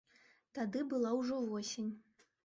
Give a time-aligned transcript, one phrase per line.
[0.57, 1.91] Тады была ўжо восень.